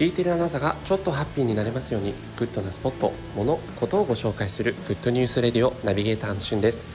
[0.00, 6.88] 聞いているあなたがちょっとハッピーになれますようにグッドなスポット、物、ことをご紹介するグッドニュースレディオナビゲーターのしゅんです。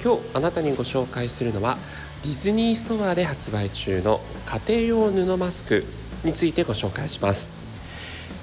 [0.00, 1.76] 今日あなたにご紹介するのは
[2.22, 4.20] ディズニーストアで発売中の
[4.68, 5.84] 家庭用布マスク
[6.22, 7.61] についてご紹介します。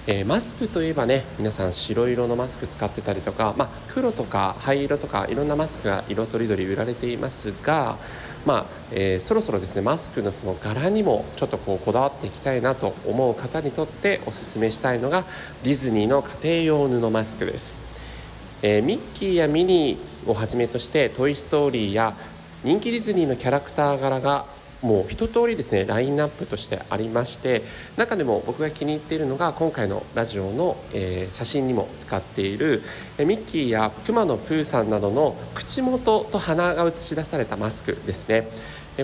[0.08, 7.98] えー、マスクといえばね皆さん白色のマスク使ってたりとか、まあ、黒とか灰色とかいろんなマスクが色とりどり売られていますが
[8.46, 15.26] まあえー、そろそろですねマスクのその柄にもちょっとこうこだわっていきたいなと思う方にとっておすすめしたいのが
[15.64, 17.82] ディズニーの家庭用布マスクです、
[18.62, 22.16] えー、ミッキーやミニーをはじめとして「トイ・ストーリー」や
[22.64, 24.46] 人気ディズニーのキャラクター柄が
[24.82, 27.64] もう一通りですねラインナップとしてありまして
[27.98, 32.82] 中でも僕が気に入っているのが今回のラジオの、えー、写真にも使っている
[33.20, 38.48] ミッキーやくまのプーさんなどの口元と鼻が映し出されたマスクですね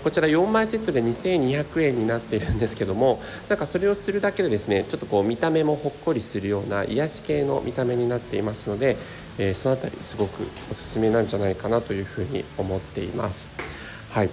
[0.01, 8.97] こちら4枚セットで2200円になっているんですけどもなんかそれをするだけでですねちょっとこう見た目もほっこりするような癒し系の見た目になっていますので、
[9.37, 13.49] えー、その辺りすごくおすすめなんじゃないかなというふうに思っています。
[14.11, 14.29] はい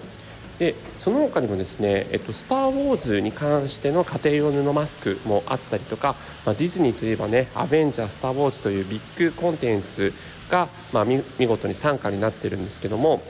[0.63, 6.15] でその他にもですね「えっと、スター・ウォーズ」に関しての家庭用布マスクもあったりとか、
[6.47, 10.13] まあ、ディズニーといえばね「アベンジャー・スター・ウォーズ」というビッグコンテンツ
[10.49, 13.23] が、まあ、見事に参加になってるんですけども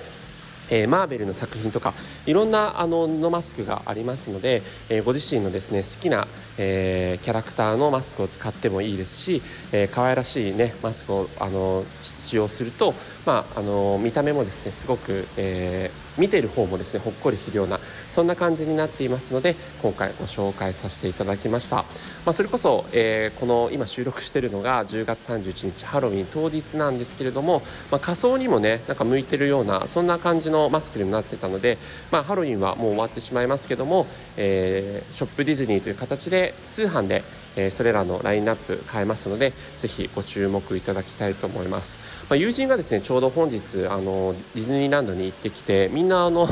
[0.73, 1.93] えー、マーベルの作品とか
[2.25, 12.95] いろんなあの布マスクがありますので、えー、ご自身のですね好きな、えー、キャラクターのマスクを使ってもいいですし、えー、可愛らしいねマスクをあの使用すると、
[13.27, 21.85] まあ、あの見た目もですねすごく、えー、見てる方もですねほっこりするようなそんな感じになっていますので今回ご紹介させていただきました、ま
[22.27, 31.79] あ、それこそ、えー、この今収録しているのが10月31日ハロウィン当日なんですけれども、まあ、仮装にもねなんか向いてるようなそんな感じのマスクにもなってたので、
[32.11, 37.23] まあ、ハロウィンはもう終わってしまいますけども、えー、ショップディズニーという形で通販で、
[37.57, 41.98] え、それらのラインナップ変えますのでぜひご注目いただきたいと思います、
[42.31, 46.48] まあ、友人がですねちょうど本日あのディズニーランドに行ってきてみんなあの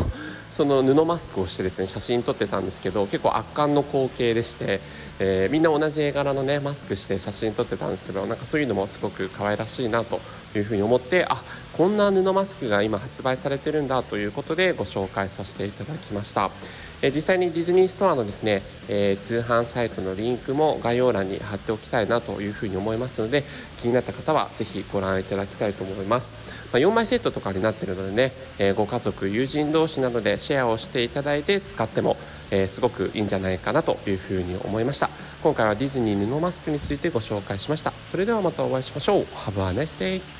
[0.52, 4.78] その布マスクをしてですね写真撮ってたんですけど結構圧巻の光景でして、
[5.18, 10.20] えー、みんな同じ絵柄のねマスクして写真撮ってたんですけどなんかそういうのもすごく可愛らしいなと
[10.54, 11.42] いうふうに思ってあ
[11.80, 16.50] こんな布マスクが今発売されてるんだということでご紹介させていただきました。
[17.00, 23.44] え実際にディズニーストアのですね、え、通販サイトのリンクも概要欄に貼っておきたいなというふうに思いますので
[23.80, 26.34] 気になった方はぜひご覧いただきたいと思います、
[26.70, 32.18] ま、4枚セットとかになってるのでね、え、ご家族友人同士などでシェアをしていただいて使っても、
[32.50, 35.08] えー、すごくいいんじゃないかなというふうに思いました。
[35.42, 37.92] 今回はディズニー布マスクについてご紹介しました。
[37.92, 39.22] それではまたお会いしましょう。
[39.22, 40.39] Have a nice day